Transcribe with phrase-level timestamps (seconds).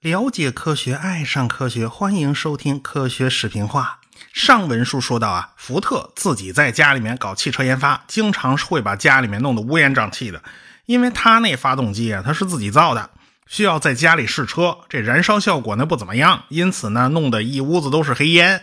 [0.00, 4.00] 了解科学，爱上科学，欢迎收听科学视频化。
[4.32, 10.42] 上文书说到啊，福特自己在家里面搞汽车研发，经常会把家里面弄得乌烟瘴气的，
[10.86, 13.10] 因为他那发动机啊，他是自己造的，
[13.46, 18.62] 需要在家里试车，这燃烧效果呢不怎么样，因此呢，弄得一屋子都是黑烟。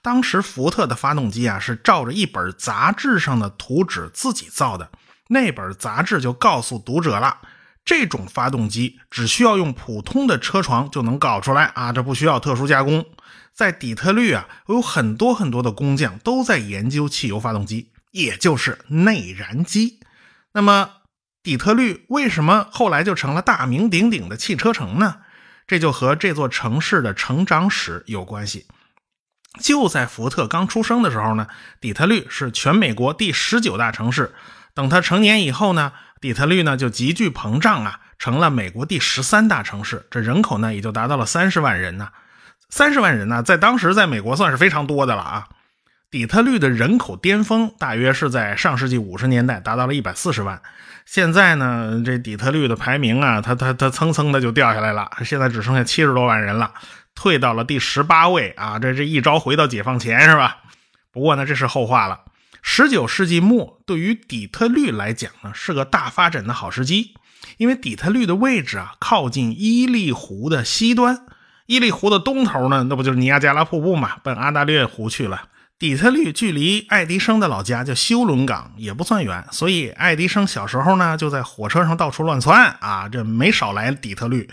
[0.00, 4.88] 当时福特的发动机啊，是照着一本杂志上的图纸自己造的，
[5.28, 7.38] 那本杂志就告诉读者了，
[7.84, 13.06] 这种发动机只需要用普通的车床就能搞出来啊，这不需要特殊加工。
[13.54, 20.00] 在底特律啊，有很多很多的工匠都在研究汽油发动机，也就是内燃机。
[20.52, 20.90] 那么，
[21.42, 25.22] 底特律为什么后来就成了大名鼎鼎的汽车城呢？
[25.66, 28.66] 这就和这座城市的成长史有关系。
[29.60, 31.48] 就在福特刚出生的时候呢，
[31.80, 34.34] 底特律是全美国第十九大城市。
[34.78, 40.06] 等他成年以后呢，底特律呢就急剧膨胀啊，成了美国第十三大城市。
[40.08, 42.10] 这人口呢也就达到了三十万人呢。
[42.70, 45.48] 三十万人呢，在当时在美国算是非常多的了啊。
[46.12, 50.62] 底特律的人口巅峰大约是在上世纪五十年代，达到了一百四十万。
[51.04, 56.72] 现在呢，这底特律的排名啊，它它它蹭蹭的就掉下来了，现在只剩下七十多万人了，
[57.16, 58.78] 退到了第十八位啊。
[58.78, 60.58] 这这一招回到解放前是吧？
[61.10, 62.20] 不过呢，这是后话了。
[62.70, 67.14] 十九世纪末，对于底特律来讲呢，是个大发展的好时机，
[67.56, 71.24] 因为底特律的位置啊，靠近伊利湖的西端。
[71.64, 74.18] 伊利湖的东头呢，那不就是尼亚加拉瀑布嘛？
[74.22, 75.48] 奔阿达略湖去了。
[75.78, 84.48] 底特律距离爱迪生的老家叫休伦港也不算远，所以爱迪生小时候呢就在火车上到处乱窜啊，这没少来底特律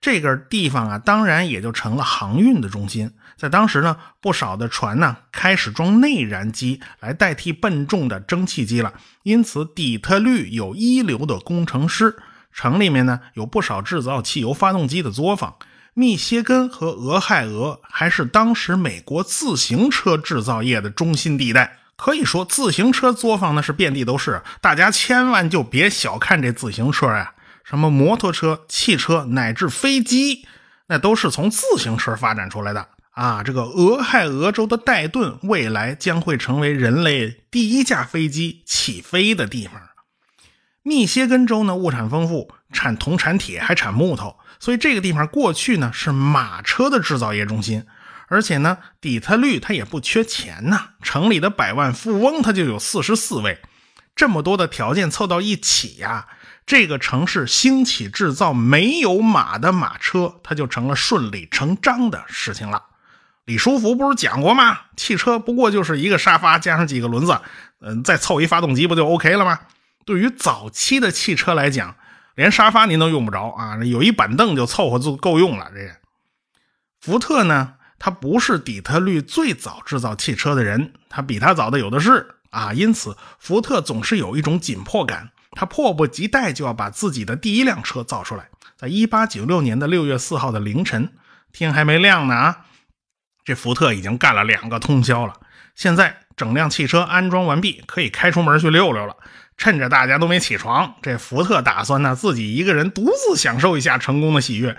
[0.00, 3.10] 这个地方啊，当然也就成了航运的中心。
[3.36, 12.16] 在当时呢，不少的船呢开始装内燃机来代替笨重的蒸汽机了，因此底特律有一流的工程师，
[12.50, 15.54] 城里面呢有不少制造汽油发动机的作坊。
[15.92, 24.42] 密歇根和俄亥俄还是当时美国自行车制造业的中心地带，可以说自行车作坊呢是遍地都是。
[24.60, 27.32] 大家千万就别小看这自行车呀，
[27.64, 30.46] 什么摩托车、汽车乃至飞机，
[30.88, 33.42] 那都是从自行车发展出来的啊！
[33.42, 39.80] 这个俄亥俄州的戴顿未来将会成为人类第一架飞机起飞的地方。
[40.82, 44.36] 密歇根州呢物产丰富，产铜、产铁，还产木头。
[44.60, 47.86] 所以这个地方过去呢是马车的制造业中心，
[48.28, 53.62] 而且呢底特律它也不缺钱呐，城里的百万富翁他就有四十四位，
[54.14, 56.28] 这么多的条件凑到一起呀，
[56.66, 62.82] 这个城市兴起制造没有马的马车，它就成了顺理成章的事情了。
[63.46, 64.80] 李书福不是讲过吗？
[64.96, 67.40] 汽车不过就是一个沙发加上几个轮子，
[67.80, 69.60] 嗯，再凑一发动机不就 OK 了吗？
[70.04, 71.96] 对于早期的汽车来讲。
[72.34, 75.70] 连沙发您都用不着啊，有一板凳就凑合就够用了。
[75.74, 75.90] 这
[77.00, 82.74] 福特呢，他不是底特律最早制造汽车的人，他比他早的有的是啊。
[82.74, 88.50] 因此，福特总是有一种紧迫感，他迫不及待就要把自己的第一辆车造出来。
[88.76, 91.10] 在一八九六年的六月四号的凌晨，
[91.52, 92.65] 天还没亮呢啊，
[93.46, 95.32] 这福特已经干了两个通宵了。
[95.74, 99.16] 现在整辆汽车安装完毕，可以开出门去溜溜了。
[99.56, 104.76] 趁着大家都没起床，这福特打算呢自己一个人独自享受一下成功的喜悦。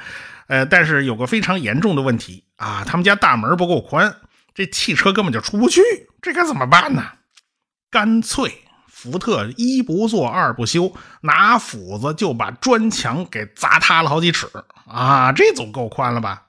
[0.47, 4.17] 呃，但是有个非常严重的问题啊，他们家大门不够宽，
[4.53, 5.81] 这汽车根本就出不去，
[6.21, 7.03] 这该怎么办呢？
[7.89, 14.47] 干脆福特一不做二不休，拿斧子就把砖墙给砸塌了好几尺
[14.87, 15.31] 啊！
[15.31, 16.43] 这总够宽了吧？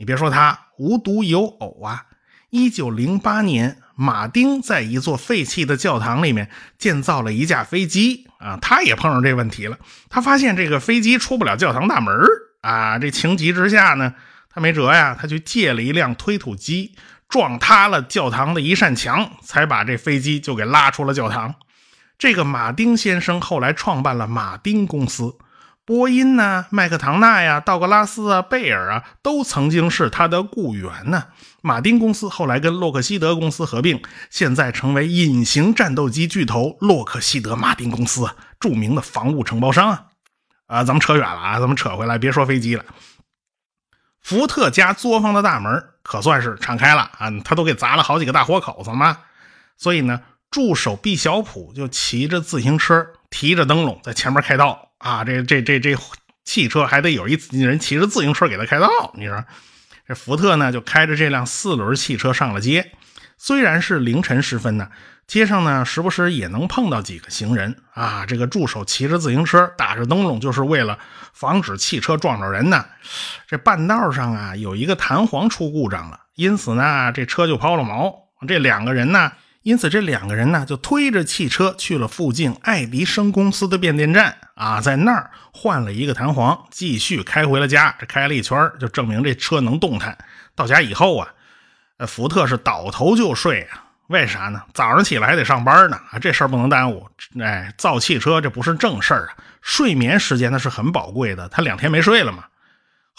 [0.00, 2.06] 你别说他无独有偶啊，
[2.48, 3.76] 一九零八年。
[3.94, 9.78] 马丁在一座废弃的教堂里面建造了一架飞机啊，他也碰上这问题了。
[10.08, 12.16] 他发现这个飞机出不了教堂大门
[12.62, 14.14] 啊，这情急之下呢，
[14.48, 16.94] 他没辙呀，他去借了一辆推土机，
[17.28, 21.54] 撞塌了教堂的一扇墙，才把这飞机就给拉出了教堂。
[22.16, 25.36] 这个马丁先生后来创办了马丁公司。
[25.90, 31.24] 波音呢，麦克唐纳呀，道格拉斯啊，贝尔啊，都曾经是他的雇员呢。
[31.62, 34.00] 马丁公司后来跟洛克希德公司合并，
[34.30, 40.04] 现在成为隐形战斗机巨头洛克希德马丁公司，著名的防务承包商啊。
[40.68, 42.84] 啊，咱们扯远了啊，咱们扯回来，别说飞机了。
[44.20, 49.18] 福特家作坊的大门可算是敞开了啊，他都给砸了好几个大豁口子嘛。
[49.76, 50.20] 所以呢，
[50.52, 54.89] 助手毕小普就骑着自行车，提着灯笼在前面开道。
[55.00, 55.96] 啊，这这这这
[56.44, 58.88] 汽车还得有一人骑着自行车给他开道。
[59.14, 59.42] 你说，
[60.06, 62.92] 这福特呢就开着这辆四轮汽车上了街。
[63.38, 64.90] 虽然是凌晨时分呢，
[65.26, 68.26] 街上呢时不时也能碰到几个行人啊。
[68.26, 70.98] 这个助手骑着自行车，打着灯笼，就是为了
[71.32, 72.84] 防止汽车撞着人呢。
[73.48, 78.14] 这半道上啊，有一个弹簧出故障了，因此呢，这车就抛了锚。
[78.46, 79.32] 这两个人呢，
[79.62, 87.94] 因此这两个人呢，就推着汽车去了附近爱迪生公司的变电站啊，在那儿换了一个弹簧，继续开回了家。
[87.98, 90.16] 这开了一圈，就证明这车能动弹。
[90.54, 91.28] 到家以后啊。
[91.98, 93.84] 呃福特是倒头就睡啊？
[94.06, 94.62] 为啥呢？
[94.72, 96.18] 早上起来还得上班呢啊！
[96.18, 97.06] 这事儿不能耽误。
[97.38, 101.46] 哎，造汽车这不是正事儿啊，睡眠时间那是很宝贵的。
[101.50, 102.44] 他两天没睡了嘛。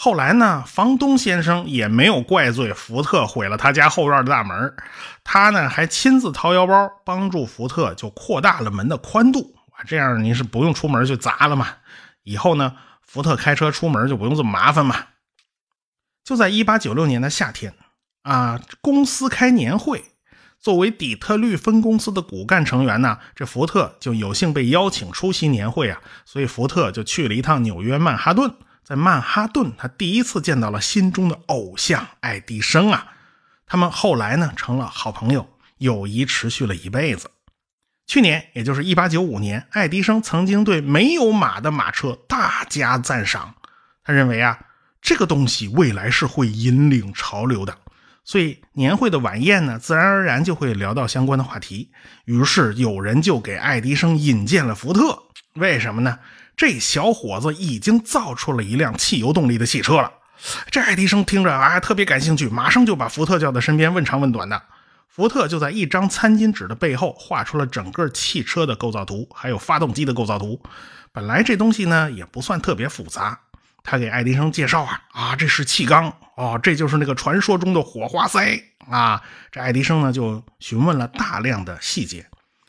[0.04, 4.74] 后来呢，房东先生也没有怪罪福特毁了他家后院的大门，
[5.22, 9.54] 他呢还亲自掏腰包帮助福特，就扩大了门的宽度
[9.86, 11.68] 这样您是不用出门去砸了嘛。
[12.24, 12.74] 以后呢，
[13.06, 14.96] 福特开车出门就不用这么麻烦嘛。
[16.24, 17.72] 就在1896年的夏天。
[18.22, 20.02] 啊，公司开年会，
[20.58, 28.52] 作为底特律分公司的骨干成员呢，这福特就有幸被邀请出席年会啊，所以福特就去了一趟纽约曼哈顿，
[28.92, 33.06] 在曼哈顿，他第一次见到了心中的偶像爱迪生啊，
[33.64, 35.48] 他们后来呢成了好朋友，
[35.78, 37.30] 友谊持续了一辈子。
[38.06, 43.54] 去年，也就是1895年，爱迪生曾经对没有马的马车大加赞赏，
[44.04, 44.58] 他认为啊，
[45.00, 47.74] 这个东西未来是会引领潮流的。
[48.24, 51.90] 所以年会的晚宴呢，自然而然就会聊到相关的话题。
[52.26, 55.18] 于是有人就给爱迪生引荐了福特。
[55.54, 56.18] 为什么呢？
[56.56, 60.12] 这小伙子已经造出了一辆汽油动力的汽车了。
[60.70, 64.62] 这爱迪生听着啊，特别感兴趣，马上就把福特叫到身边，问长问短的。
[65.08, 70.60] 福特就在一张餐巾纸的背后画出了整个汽车的构造图，还有发动机的构造图。
[71.12, 73.38] 本来这东西呢也不算特别复杂。
[73.84, 78.58] 他给爱迪生介绍啊啊，这是气缸哦，这就是那个传说中的火花塞
[78.88, 79.20] 啊。
[79.50, 82.26] 这爱迪生呢就询问了大量的细节。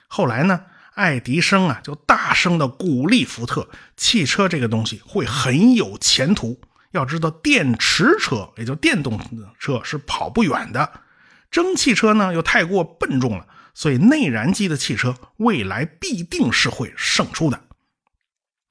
[0.08, 0.60] 后来呢，
[0.96, 6.62] 爱迪生啊就大声的鼓励福特，汽车这个东西会很有前途。
[6.92, 9.20] 要知道，电池车也就电动
[9.58, 11.02] 车是跑不远的，
[11.50, 17.62] 蒸汽车呢又太过笨重了，所以内燃机的汽车未来必定是会胜出的。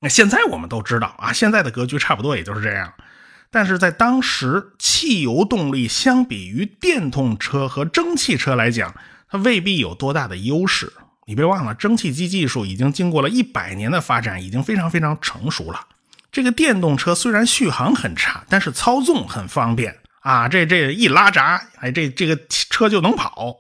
[0.01, 2.93] 那现在我们都知道啊，现在的格局差不多也就是这样。
[3.51, 8.95] 但是在当时，汽油动力相比于电动车和蒸汽车来讲，
[9.29, 10.93] 它未必有多大的优势。
[11.25, 15.81] 你别忘了，蒸汽机技术已经经过了一百年的发展，已经非常非常成熟了。
[16.33, 20.49] 这个电动车虽然续航很差，但是操纵很方便啊！
[20.49, 23.57] 这这一拉闸，哎，这这个车就能跑。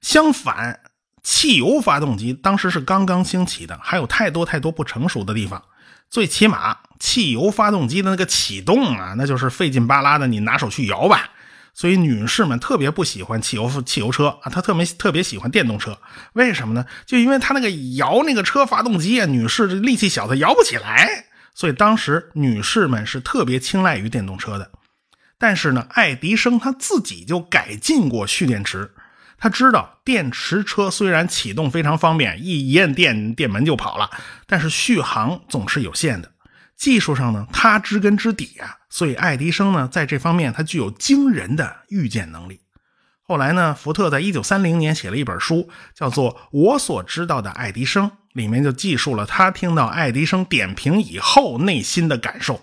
[0.00, 0.78] 相反，
[1.22, 5.62] 汽油发动机当时是刚刚兴起的，还有太多太多不成熟的地方。
[6.08, 11.30] 最起码，汽油发动机的那个启动啊，那就是费劲巴拉的，你拿手去摇吧。
[11.72, 15.98] 所以女士们特别不喜欢汽油汽油车啊，她特别特别喜欢电动车。
[16.34, 16.84] 为什么呢？
[17.06, 21.26] 就因为她那个摇那个车发动机啊，女士力气小，她摇不起来。
[21.54, 24.70] 所以当时女士们是特别青睐于电动车的。
[25.38, 28.90] 但是呢，爱迪生他自己就改进过蓄电池。
[29.38, 34.10] 他知道电池车虽然启动非常方便，一一按电电门就跑了，
[34.46, 36.30] 但是续航总是有限的。
[36.76, 42.60] 技术上呢，他知根知底啊，所以爱迪生呢在这方面他具有惊人的预见能力。
[43.22, 52.60] 后来呢，福特在一九三零年写了一本书，叫做《我所知道的爱迪生》，里面就记述了他听到爱迪生点评以后内心的感受。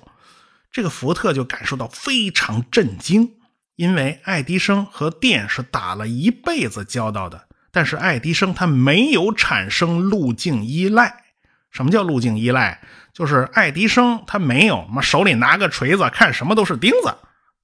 [0.71, 3.33] 这个福特就感受到非常震惊。
[3.77, 11.25] 因为爱迪生和电是打了一辈子交道的，但是爱迪生他没有产生路径依赖。
[11.71, 12.79] 什么叫路径依赖？
[13.13, 17.15] 就是爱迪生他没有嘛手里拿个锤子看什么都是钉子，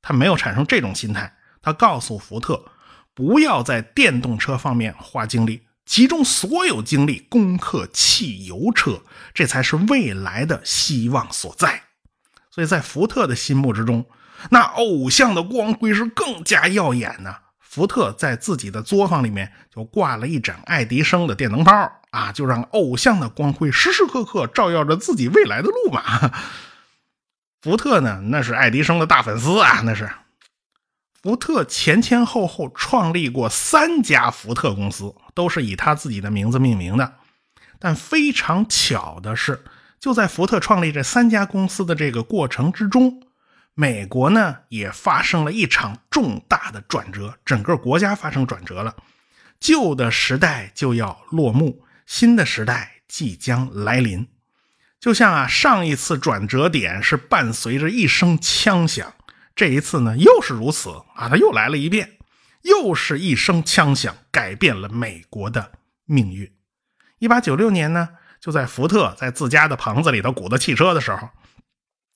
[0.01, 1.33] 他没有产生这种心态。
[1.61, 2.63] 他告诉福特，
[3.13, 9.01] 不要在电动车方面花精力，集中所有精力攻克汽油车，
[9.33, 11.83] 这才是未来的希望所在。
[12.51, 14.05] 所以在福特的心目之中。
[14.49, 17.33] 那偶像的光辉是更加耀眼呢。
[17.73, 21.71] 福特在自己的作坊里面就挂了一盏爱迪生的电灯泡
[22.11, 26.31] 啊，就让偶像的光辉时时刻刻照耀着自己未来的路嘛。
[27.63, 30.07] 福特呢，那是爱迪生的大粉丝啊，那是。
[31.23, 37.15] 福特前前后后创立过三家福特公司，都是以他自己的名字命名的。
[37.79, 39.63] 但非常巧的是，
[39.99, 43.23] 就在福特创立这三家公司的这个过程之中。
[43.75, 48.95] 美国呢也发生了一场重大的转折，整个国家发生转折了，
[49.59, 54.27] 旧的时代就要落幕，新的时代即将来临。
[54.99, 59.13] 就像啊，上一次转折点是伴随着一声枪响，
[59.55, 62.17] 这一次呢又是如此啊，它又来了一遍。
[62.61, 65.73] 又是一声枪响，改变了美国的
[66.05, 66.49] 命运。
[67.19, 68.07] 一八九六年呢，
[68.39, 71.27] 就在福特在自家的棚子里头鼓捣汽车的时候，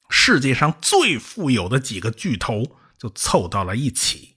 [0.09, 4.35] 世界上最富有的几个巨头就凑到了一起，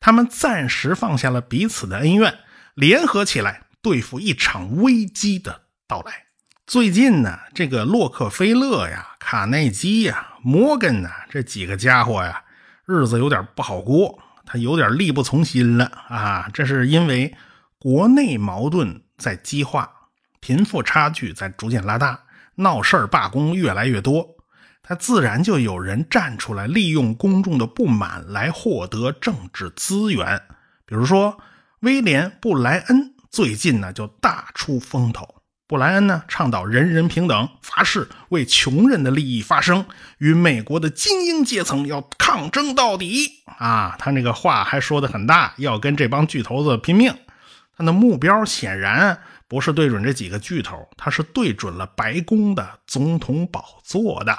[0.00, 2.38] 他们暂时放下了彼此的恩怨，
[2.74, 6.26] 联合起来对付一场危机的到来。
[6.66, 12.44] 最近呢，这个洛克菲勒呀、卡内基呀、摩根呐这几个家伙呀，
[12.84, 16.48] 日子有点不好过，他有点力不从心了啊！
[16.52, 17.34] 这是因为
[17.78, 19.90] 国内矛盾在激化，
[20.40, 22.24] 贫富差距在逐渐拉大，
[22.56, 24.36] 闹事儿罢工越来越多，
[24.88, 30.40] 他自然就有人站出来，利用公众的不满来获得政治资源。
[30.86, 31.38] 比如说，
[31.80, 35.42] 威廉布莱恩最近呢就大出风头。
[35.66, 39.84] 布莱恩呢，倡导人人平等，发誓为穷人的利益发声，
[40.16, 43.94] 与美国的精英阶层要抗争到底啊！
[43.98, 47.14] 他那个话还说的很大，要跟这帮巨头子拼命。
[47.76, 54.36] 他的目标显然不是对准这几个巨头，他是对准了白宫的总统宝座的。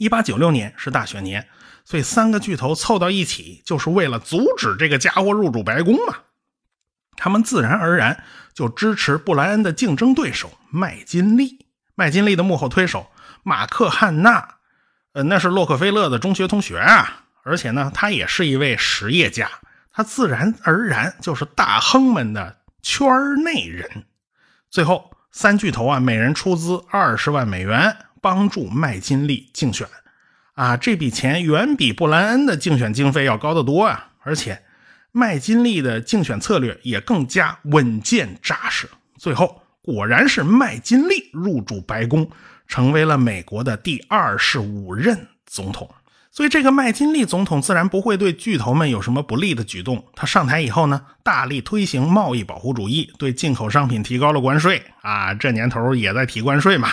[0.00, 1.46] 一八九六年是大选年，
[1.84, 6.16] 所以三个巨头凑到一起，就是为了阻止这个家伙入主白宫嘛。
[7.16, 11.66] 他们自然而然就支持布莱恩的竞争对手麦金利。
[11.94, 13.10] 麦金利的幕后推手
[13.42, 14.54] 马克汉纳，
[15.12, 19.50] 呃，那是洛克菲勒的中学同学啊，而且呢，他也是一位实业家，
[19.92, 23.06] 他自然而然就是大亨们的圈
[23.44, 24.06] 内人。
[24.70, 29.86] 最后，三巨头啊，每人出资二十万美元帮助麦金利竞选，
[30.54, 34.62] 啊，这笔钱远比布莱恩的竞选经费要高得多啊，而且。
[35.12, 42.30] 麦金利的竞选策略也更加稳健扎实，最后果然是麦金利入主白宫，
[42.68, 45.92] 成为了美国的第二十五任总统。
[46.30, 50.06] 所以，这个麦金利总统自然不会对巨头们有什么不利的举动。
[50.14, 54.80] 他上台以后呢，大力推行贸易保护主义，对进口商品提高了关税。
[55.02, 56.92] 啊，这年头也在提关税嘛。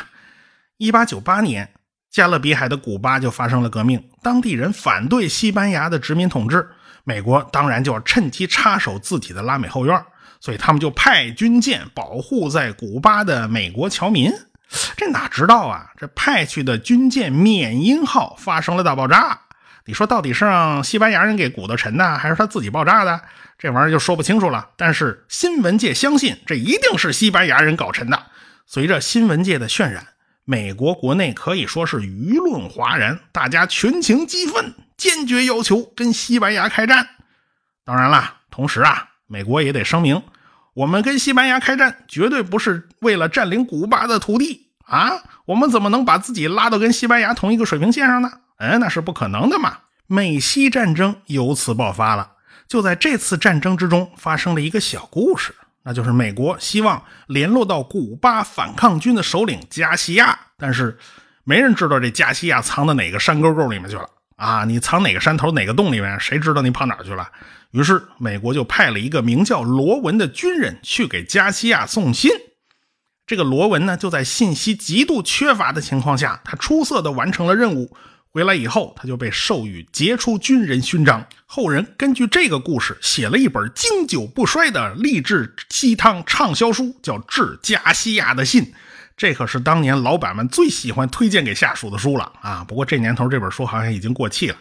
[0.77, 1.67] 一八九八年，
[2.11, 6.69] 加勒比海的古巴就发生了革命，当地人反对西班牙的殖民统治。
[7.03, 10.05] 美国当然就要趁机插手自己的拉美后院，
[10.39, 14.31] 所以他们就派军舰保护在古巴的美国侨民。
[14.95, 15.89] 这哪知道啊？
[15.97, 19.39] 这派去的军舰“缅因号”发生了大爆炸。
[19.85, 23.19] 你说到底是让西班牙人给鼓捣沉的，还是他自己爆炸的？
[23.57, 24.69] 这玩意儿就说不清楚了。
[24.75, 28.21] 但是新闻界相信这一定是西班牙人搞沉的。
[28.67, 30.05] 随着新闻界的渲染。
[30.49, 37.05] 美国国内可以说是舆论哗然，大家群情激愤，坚决要求跟西班牙开战。
[37.83, 40.23] 当然了，同时啊，美国也得声明，
[40.73, 45.21] 我们跟西班牙开战绝对不是为了占领古巴的土地啊！
[45.47, 48.31] 我们怎么能把自己拉到跟西班牙同一个水平线上呢？
[48.55, 49.79] 哎，那是不可能的嘛！
[50.07, 52.31] 美西战争由此爆发了。
[52.69, 55.53] 就在这次战争之中，发生了一个小故事。
[55.87, 60.97] 那就是美国希望联络到古巴反抗军的首领加西亚，但是
[61.45, 64.65] 没人知道这加西亚藏到哪个山沟沟里面去了啊！
[64.65, 67.25] 你藏哪个山头哪个洞里面，谁知道你跑哪去了？
[67.71, 72.31] 于是美国就派了一个名叫罗文的军人去给加西亚送信。
[73.25, 77.95] 这个罗文呢，就在信息极度缺乏的情况下，他出色的完成了任务。
[78.37, 81.25] 回来以后，他就被授予杰出军人勋章。
[81.47, 88.63] 后人根据这个故事写了一本经久不衰的励志鸡汤畅销书，叫《致加西亚的信》。
[89.15, 92.63] 这可是当年老板们最喜欢推荐给下属的书了啊！
[92.63, 94.57] 不过这年头这本书好像已经过气了。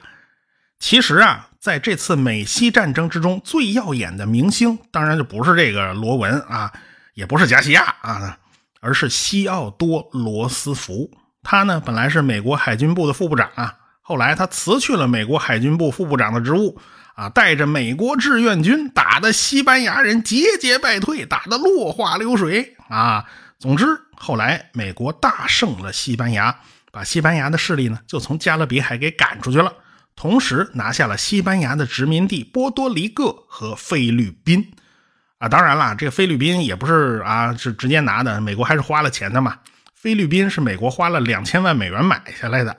[0.78, 6.72] 其实啊，在这次美西战争之中，最耀眼的明星当然就不是这个罗文啊，
[7.12, 8.38] 也不是加西亚啊，
[8.80, 11.10] 而是西奥多·罗斯福。
[11.48, 13.72] 他呢，本来是美国海军部的副部长啊，
[14.02, 16.76] 后来他辞去了美国海军部副部长的职务
[17.14, 23.24] 啊，带着美国志愿军打的西班牙人节节败退，打得落花流水啊。
[23.60, 23.86] 总之，
[24.16, 26.52] 后来美国大胜了西班牙，
[26.90, 29.72] 把西班牙的势力呢就从加勒比海给赶出去了，
[30.16, 34.72] 同时拿下了西班牙的殖民地波多黎各和菲律宾
[35.38, 35.48] 啊。
[35.48, 39.56] 当然了，这个菲律宾也不是啊是直接拿的，美国还是花了钱的嘛。
[40.06, 42.76] 菲律宾是美国花了两千万美元买下来的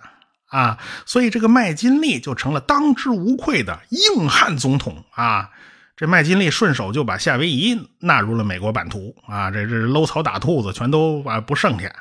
[0.48, 5.50] 啊，所以这个麦金利就成了当之无愧的硬汉总统啊。
[5.98, 11.94] 这麦金利顺手就把夏威夷纳入了美国版图啊，这这搂草打兔子全都啊不剩下。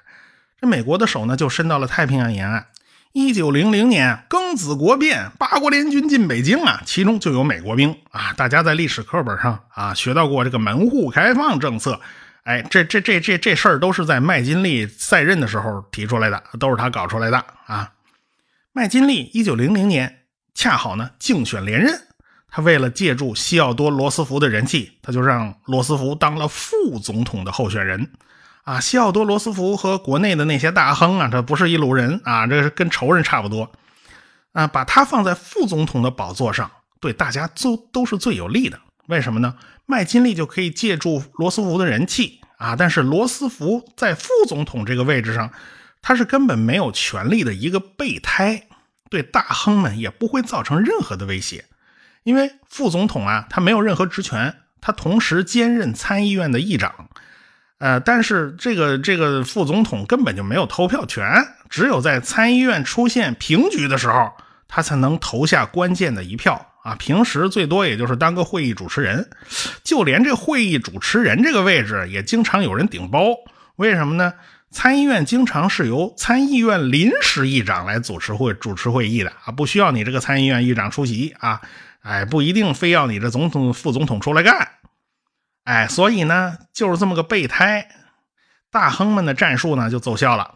[0.60, 2.64] 这美国的手呢就伸到了太平洋沿岸。
[3.10, 8.32] 一九零零年庚子国变，八国联军进北京啊，其中就有美国兵啊。
[8.36, 12.00] 大家在历史课本上啊学到过这个门户开放政策。
[12.46, 17.92] 哎，这这这这这事儿都是在麦金利在任的时候提出来的，都是他搞出来的啊。
[18.72, 20.20] 麦金利一九零零年
[20.54, 22.00] 恰好呢竞选连任，
[22.48, 28.12] 他为了借助西奥多·罗斯福的人气，他就让罗斯福当了副总统的候选人。
[28.62, 33.68] 啊，西奥多·罗斯福和国内的那些大亨啊，这不是一路人啊，这是跟仇人差不多。
[34.52, 38.78] 啊，把他放在副总统的宝座上，对大家都都是最有利的。
[39.08, 39.54] 为什么呢？
[39.86, 45.50] 麦金利就可以借助罗斯福的人气啊，但是罗斯福在副总统这个位置上，
[46.02, 48.66] 他是根本没有权力的一个备胎，
[49.08, 51.64] 对大亨们也不会造成任何的威胁。
[52.24, 57.08] 因为副总统啊，他没有任何职权，他同时兼任参议院的议长。
[57.78, 61.24] 呃，但是这个这个副总统根本就没有投票权，
[61.70, 64.32] 只有在参议院出现平局的时候。
[64.68, 66.94] 他才能投下关键的一票啊！
[66.94, 69.28] 平时最多也就是当个会议主持人，
[69.82, 73.34] 就连这会议主持人这个位置也经常有人顶包。
[73.74, 74.34] 为什么呢？
[74.70, 81.60] 参议院经常是由参议院临时议长来主持会主持会议的啊，不需要你这个参议院议长出席啊，
[82.02, 84.68] 哎，不一定非要你这总统副总统出来干，
[85.64, 87.88] 哎，所以呢，就是这么个备胎，
[88.70, 90.54] 大亨们的战术呢就奏效了。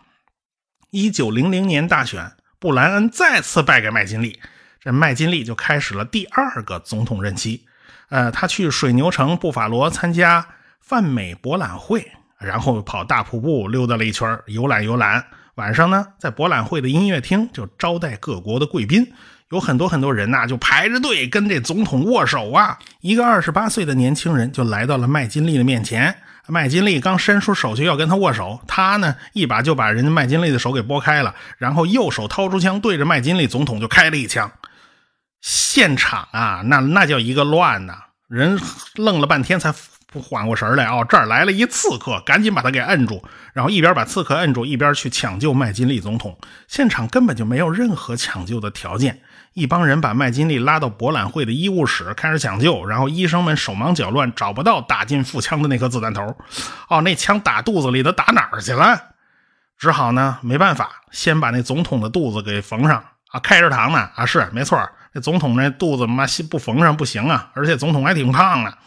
[0.91, 2.33] 一九零零年大选。
[2.61, 4.39] 布莱恩再次败给麦金利，
[4.83, 7.63] 这麦金利就开始了第二个总统任期。
[8.09, 10.45] 呃，他去水牛城布法罗参加
[10.81, 15.25] 泛美博览会，然后跑大瀑布溜达了一圈，游览游览。
[15.57, 19.07] 晚上呢，在博览会的音乐厅就招待各国的贵宾，
[19.51, 22.79] 有很多很多人呐，就排着队跟这总统握手啊。
[23.01, 26.17] 一个二十八岁的年轻人就来到了麦金利的面前。
[26.47, 34.51] 麦金利刚伸出手去要跟他握手，他呢一把就把人家麦金利的手给拨开了，然后右手掏出枪对着麦金利总统就开了一枪。
[35.41, 37.95] 现场啊，那那叫一个乱呐！
[38.29, 38.61] 人
[38.97, 39.75] 愣了半天才
[40.13, 46.39] 缓过神来，哦，这儿来了一刺客，赶紧把他给摁住，然后一边把刺客摁住，一边去抢救麦金利总统。
[46.69, 49.23] 现场根本就没有任何抢救的条件。
[49.53, 52.85] 一帮人把麦金利拉到博览会的医务室，开始抢救。
[52.87, 56.37] 然后医生们手忙脚乱，找不到打进腹腔的那颗子弹头。
[56.89, 59.01] 哦，那枪打肚子里的打哪儿去了？
[59.77, 63.03] 只好呢，没办法，先把那总统的肚子给缝上
[63.33, 63.41] 啊！
[63.41, 64.79] 开着膛呢啊，是没错，
[65.13, 67.51] 那总统那肚子妈不缝上不行啊！
[67.55, 68.79] 而且总统还挺胖啊。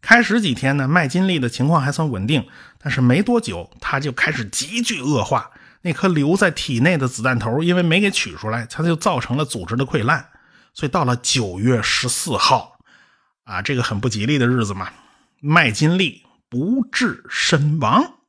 [0.00, 2.46] 开始几天呢，麦金利的情况还算稳定，
[2.78, 5.50] 但是没多久他就开始急剧恶化。
[5.82, 10.26] 那颗留在体内的子弹头，因为没给取出来，它就造成了组织的溃烂。
[10.74, 12.78] 所以到了九月十四号，
[13.44, 14.90] 啊，这个很不吉利的日子嘛，
[15.40, 18.19] 麦金利不治身亡。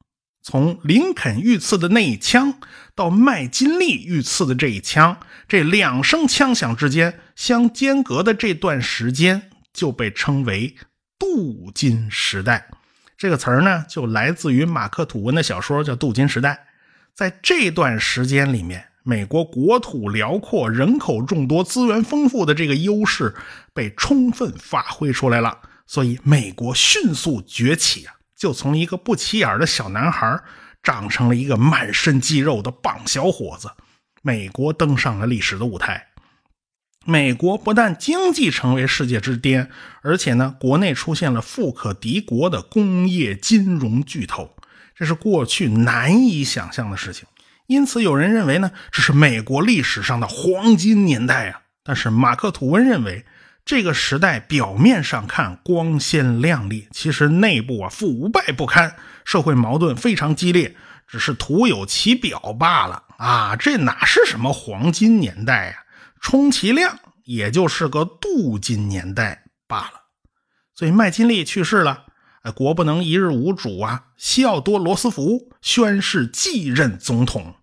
[0.41, 2.59] 从林肯遇刺的那一枪
[2.95, 10.75] 到麦金利遇刺的这一枪，这两声枪响之间相间隔的这段时间，就被称为
[11.19, 12.69] “镀金时代”。
[13.17, 16.53] 这个词儿呢，就来自于马克·吐温的小说，叫《镀金时代》。
[17.13, 23.35] 在这段时间里面，美国国土辽阔、人口众多、资源丰富的这个优势
[23.75, 30.41] 被充分发挥出来了，所以美国迅速崛起啊，就从一个不起眼的小男孩
[30.81, 33.69] 长成了一个满身肌肉的棒小伙子。
[34.23, 36.07] 美国登上了历史的舞台，
[37.05, 39.69] 美国不但经济成为世界之巅，
[40.01, 44.55] 而且呢，国内出现了富可敌国的工业金融巨头。
[44.95, 47.27] 这是过去难以想象的事情，
[47.67, 51.61] 因此有人认为呢，这是美国历史上的黄金年代啊。
[51.83, 53.23] 但是马克·吐温认为，
[53.63, 60.75] 这个时代表面上看光鲜亮丽，其实内部啊腐败不堪，社会矛盾非常激烈，
[61.07, 63.55] 只是徒有其表罢了啊。
[63.55, 65.75] 这哪是什么黄金年代呀？
[66.19, 70.01] 充其量也就是个镀金年代罢了。
[70.73, 72.05] 所以麦金利去世了。
[72.41, 74.05] 哎，国不能一日无主啊！
[74.17, 77.53] 西奥多·罗斯福宣誓继任总统。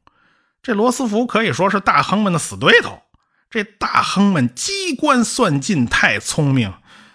[0.62, 3.02] 这罗斯福可以说是大亨们的死对头。
[3.50, 6.72] 这大亨们机关算尽，太聪明。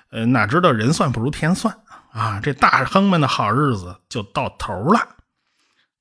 [0.10, 1.76] 呃，哪知道人算不如天算
[2.12, 2.40] 啊！
[2.42, 5.10] 这大亨们的好日子就到头了。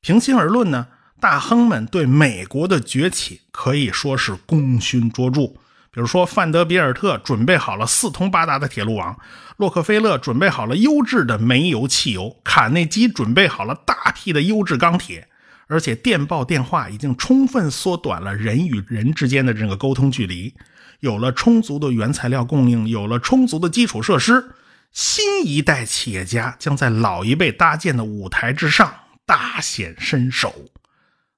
[0.00, 0.88] 平心而论呢，
[1.20, 5.46] 大亨们对美国的崛起可以说是功勋卓著。
[5.90, 9.18] 比如说，范德比尔特准备好了四通八达的铁路网，
[9.58, 15.28] 洛克菲勒准备好了优质的煤油汽油，卡内基准备好了大批的优质钢铁，
[15.68, 20.54] 而且电报电话已经充分缩短了人与人之间的这个沟通距离，
[21.00, 24.54] 有了充足的原材料供应，有了充足的基础设施，
[24.92, 28.92] 新一代企业家将在老一辈搭建的舞台之上
[29.24, 30.54] 大显身手。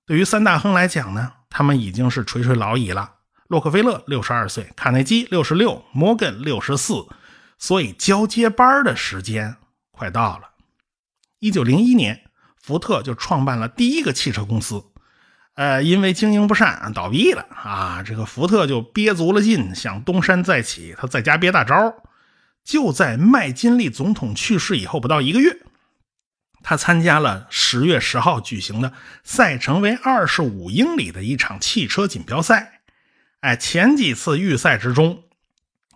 [0.07, 3.13] 对于三大亨来讲呢，他们已经是垂垂老矣了。
[3.49, 7.07] 洛克菲勒六十二岁，卡内基六十六，摩根六十四，
[7.59, 9.57] 所以交接班的时间
[9.93, 10.51] 快到了。
[11.39, 12.24] 一九零一年，
[12.67, 14.83] 福特就创办了第一个汽车公司，
[15.53, 18.03] 呃，因为经营不善倒闭了啊。
[18.03, 21.95] 这个福特就憋足了劲，想东山再起，他在家憋大招
[22.65, 25.59] 就在麦金利总统去世以后不到一个月，
[26.63, 32.81] 他参加了十月十号举行的赛程为二十五英里的一场汽车锦标赛。
[33.41, 35.25] 哎，前几次预赛之中，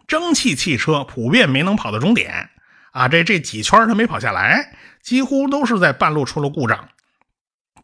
[0.06, 2.50] 蒸汽汽车普遍没能跑到终点
[2.92, 6.88] 啊，这这几圈他没跑下来，几乎都是在半路出了故障。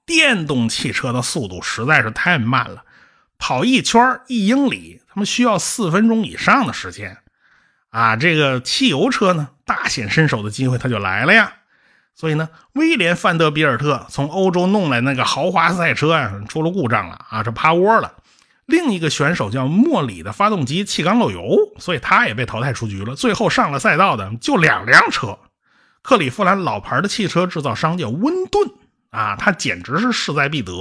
[0.06, 2.84] 电动汽车的速度实在是太慢了，
[3.38, 7.18] 跑一圈一英里，他们需要四分钟以上的时间。
[7.90, 11.52] 啊，这个汽油车呢，大显身手的机会他就来了呀。
[12.14, 18.12] 所以呢，威廉·范德比尔特从欧洲弄来那个豪华赛车啊，出了故障了啊，这趴窝了。
[18.66, 23.14] 另一个选手叫莫里的发动机气缸漏油，所以他也被淘汰出局了。
[23.14, 25.38] 最后上了赛道的就两辆车，
[26.02, 28.70] 克利夫兰老牌的汽车制造商叫温顿。
[29.10, 30.72] 啊，他简直是势在必得。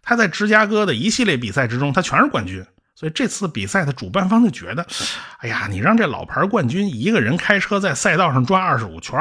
[0.00, 2.64] 他在芝加哥的一系列比赛之中，他全是冠军。
[2.94, 4.86] 所以这次比赛的主办方就觉得，
[5.38, 9.20] 哎呀，你让这老牌冠军一个人开车在赛道上转二十五圈，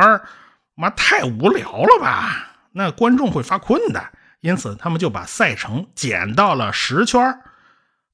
[0.76, 2.52] 妈太无聊了吧？
[2.72, 4.04] 那观众会发困的。
[4.42, 7.20] 因此，他们就把赛程减到了十圈。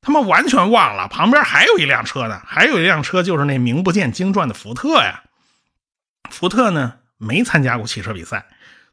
[0.03, 5.23] 他们完全忘了旁边还有一辆车呢，还有一辆车就是那名不见经传的福特呀。
[6.29, 8.45] 福特呢，没参加过汽车比赛。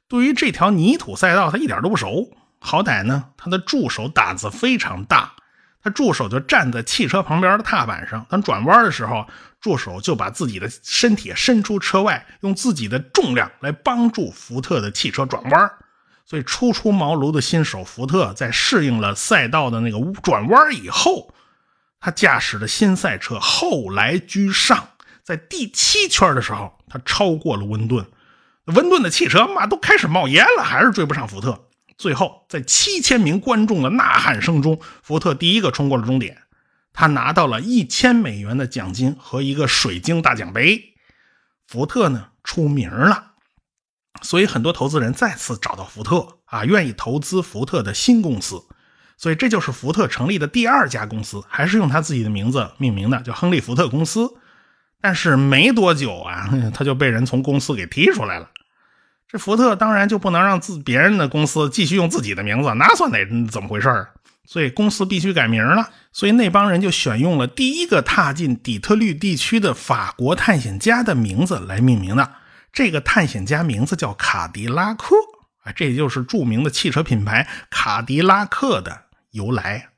[0.08, 2.36] 对于这条泥土赛道，他一点都不熟。
[2.60, 5.32] 好歹呢，他的助手胆子非常大，
[5.82, 8.24] 他助手就站在汽车旁边的踏板上。
[8.28, 9.26] 当转弯的时候，
[9.60, 15.70] 助手就把自己的身体伸出车外，用自己的重量来帮助福特的汽车转弯。
[16.30, 21.34] 所以，初出茅庐的新手福特在适应了赛道的那个转弯以后，
[21.98, 24.90] 他驾驶的新赛车后来居上，
[25.24, 28.06] 在第七圈的时候，他超过了温顿。
[28.66, 31.64] 温顿的汽车嘛都开始冒烟了，还是追不上福特。
[31.98, 36.42] 最后，在七千名观众的呐喊声中，福特第一个冲过了终点，
[36.92, 40.94] 他拿到了一千美元的奖金和一个水晶大奖杯。
[41.66, 43.29] 福特呢出名了，
[44.22, 48.62] 所以很多投资人再次找到福特啊，愿意投资福特的新公司。
[49.16, 54.30] 所以这就是福特成立的第二家公司，还是用他自己的名字命名的，叫亨利·福特公司。
[55.02, 58.48] 但是没多久啊， 他就被人从公司给踢出来了。
[59.28, 63.18] 这福特当然就不能让自别人的公司继续用自己的名字，那算哪
[63.50, 64.08] 怎么回事啊？
[64.46, 65.90] 所以公司必须改名了。
[66.12, 72.28] 所以那帮人就选用了第一个踏进底特律地区的法国探险家的名字来命名的。
[72.72, 75.14] 这个探险家名字叫卡迪拉克
[75.62, 79.88] 啊，这就是著名的汽车品牌卡迪拉克的由来。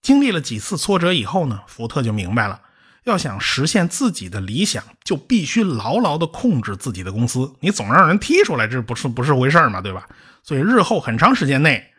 [0.00, 2.62] 经历了几次挫折以后呢，福特就明白了。
[3.04, 7.54] 要想实现自己的理想，就必须牢牢地控制自己的公司。
[7.60, 10.08] 你总让人踢出来，这不是不是回事嘛，对吧？
[10.42, 11.92] 所以日后很长时间内，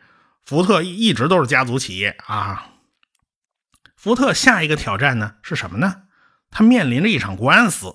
[0.44, 2.66] 福特一直都是家族企业啊。
[3.96, 6.02] 福特下一个挑战呢是什么呢？
[6.50, 7.94] 他面临着一场官司，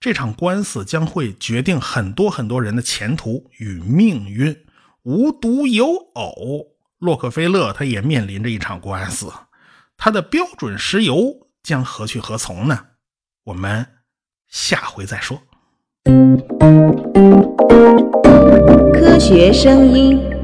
[0.00, 4.56] 这场官司将会决定很多很多人的前途与命运。
[5.02, 6.66] 无独有偶，
[6.98, 9.32] 洛克菲勒他也面临着一场官司，
[9.96, 11.48] 他的标准石油。
[11.60, 12.78] 将何去何从呢？
[13.44, 13.84] 我们
[14.46, 15.42] 下回再说。
[18.94, 20.37] 科学声音。